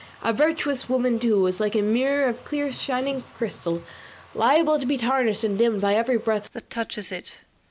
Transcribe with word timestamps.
A 0.23 0.33
virtuous 0.33 0.89
woman, 0.89 1.19
too, 1.19 1.45
is 1.45 1.59
like 1.59 1.75
a 1.75 1.81
mirror, 1.83 2.27
of 2.27 2.43
clear 2.43 2.71
shining 2.71 3.23
crystal, 3.37 3.83
liable 4.33 4.79
to 4.79 4.87
be 4.87 4.97
tarnished 4.97 5.43
and 5.43 5.59
dimmed 5.59 5.79
by 5.81 5.93
every 5.93 6.17
breath 6.17 6.49
that 6.53 6.71
touches 6.71 7.11
it. 7.11 7.41